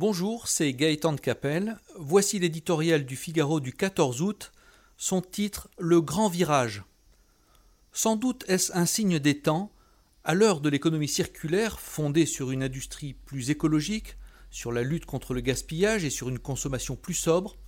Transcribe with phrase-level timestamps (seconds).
[0.00, 1.78] Bonjour, c'est Gaëtan de Capelle.
[1.98, 4.50] Voici l'éditorial du Figaro du 14 août.
[4.96, 6.84] Son titre Le grand virage.
[7.92, 9.70] Sans doute est-ce un signe des temps,
[10.24, 14.16] à l'heure de l'économie circulaire fondée sur une industrie plus écologique,
[14.50, 17.58] sur la lutte contre le gaspillage et sur une consommation plus sobre,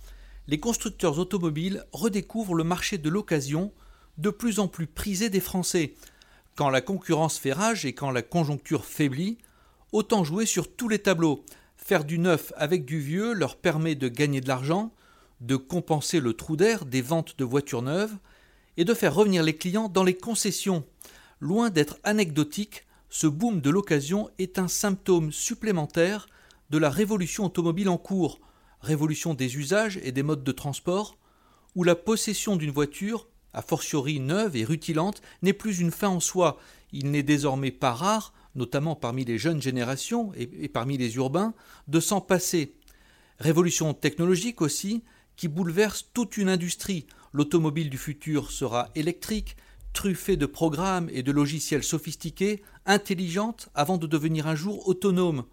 [0.47, 3.71] les constructeurs automobiles redécouvrent le marché de l'occasion
[4.17, 5.93] de plus en plus prisé des Français.
[6.55, 9.37] Quand la concurrence fait rage et quand la conjoncture faiblit,
[9.91, 11.45] autant jouer sur tous les tableaux.
[11.85, 14.93] Faire du neuf avec du vieux leur permet de gagner de l'argent,
[15.41, 18.15] de compenser le trou d'air des ventes de voitures neuves
[18.77, 20.85] et de faire revenir les clients dans les concessions.
[21.41, 26.27] Loin d'être anecdotique, ce boom de l'occasion est un symptôme supplémentaire
[26.69, 28.39] de la révolution automobile en cours,
[28.79, 31.17] révolution des usages et des modes de transport,
[31.75, 36.21] où la possession d'une voiture, a fortiori neuve et rutilante, n'est plus une fin en
[36.21, 36.57] soi.
[36.93, 41.53] Il n'est désormais pas rare, notamment parmi les jeunes générations et, parmi les urbains,
[41.87, 42.75] de s'en passer.
[43.39, 45.03] Révolution technologique aussi,
[45.35, 47.07] qui bouleverse toute une industrie.
[47.31, 49.57] L'automobile du futur sera électrique,
[49.93, 55.45] truffée de programmes et de logiciels sophistiqués, intelligente avant de devenir un jour autonome.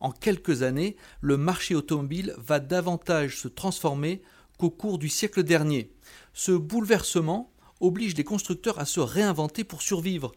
[0.00, 4.22] En quelques années, le marché automobile va davantage se transformer
[4.58, 5.92] qu'au cours du siècle dernier.
[6.32, 10.32] Ce bouleversement oblige les constructeurs à se réinventer pour survivre.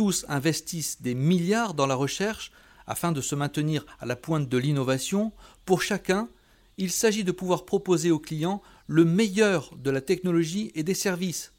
[0.00, 2.52] Tous investissent des milliards dans la recherche
[2.86, 5.30] afin de se maintenir à la pointe de l'innovation.
[5.66, 6.30] Pour chacun,
[6.78, 11.52] il s'agit de pouvoir proposer aux clients le meilleur de la technologie et des services.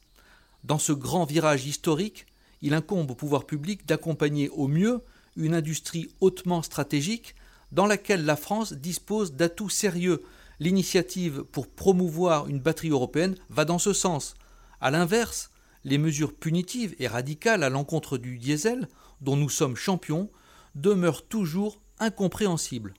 [0.63, 2.25] Dans ce grand virage historique,
[2.63, 5.01] il incombe au pouvoir public d'accompagner au mieux
[5.35, 7.35] une industrie hautement stratégique
[7.71, 10.23] dans laquelle la France dispose d'atouts sérieux.
[10.59, 14.33] L'initiative pour promouvoir une batterie européenne va dans ce sens.
[14.79, 15.51] A l'inverse,
[15.83, 18.87] les mesures punitives et radicales à l'encontre du diesel,
[19.21, 20.29] dont nous sommes champions,
[20.75, 22.93] demeurent toujours incompréhensibles.